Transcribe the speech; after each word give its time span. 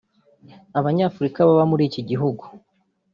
Abanyafurika 0.79 1.47
baba 1.47 1.63
muri 1.71 1.83
iki 1.89 2.01
gihugu 2.09 2.43